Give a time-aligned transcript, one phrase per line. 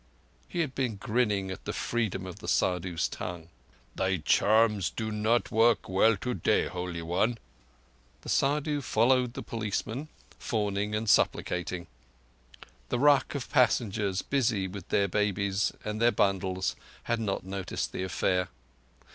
[0.47, 3.49] He had been grinning at the freedom of the Saddhu's tongue.
[3.93, 7.37] "Thy charms do not work well today, Holy One!"
[8.21, 10.07] The Saddhu followed the policeman,
[10.39, 11.85] fawning and supplicating.
[12.89, 18.01] The ruck of passengers, busy, with their babies and their bundles, had not noticed the
[18.01, 18.47] affair.